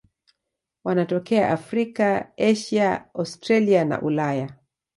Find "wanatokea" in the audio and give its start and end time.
0.83-1.49